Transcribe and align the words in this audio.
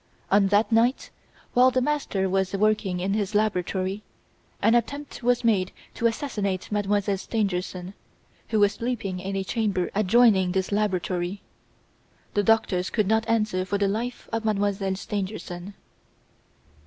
On 0.31 0.47
that 0.47 0.71
night, 0.71 1.11
while 1.53 1.69
the 1.69 1.79
master 1.79 2.27
was 2.27 2.53
working 2.55 2.99
in 2.99 3.13
his 3.13 3.35
laboratory, 3.35 4.01
an 4.59 4.73
attempt 4.73 5.21
was 5.21 5.43
made 5.43 5.71
to 5.93 6.07
assassinate 6.07 6.71
Mademoiselle 6.71 7.17
Stangerson, 7.19 7.93
who 8.47 8.59
was 8.59 8.71
sleeping 8.73 9.19
in 9.19 9.35
a 9.35 9.43
chamber 9.43 9.91
adjoining 9.93 10.53
this 10.53 10.71
laboratory. 10.71 11.43
The 12.33 12.41
doctors 12.41 12.89
do 12.89 13.03
not 13.03 13.29
answer 13.29 13.63
for 13.63 13.77
the 13.77 13.87
life 13.87 14.27
of 14.33 14.41
Mdlle. 14.41 14.97
Stangerson." 14.97 15.75